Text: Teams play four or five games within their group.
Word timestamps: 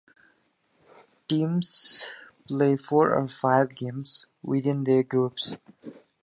Teams 1.27 2.07
play 2.47 2.75
four 2.75 3.13
or 3.13 3.27
five 3.27 3.75
games 3.75 4.25
within 4.41 4.83
their 4.83 5.03
group. 5.03 5.37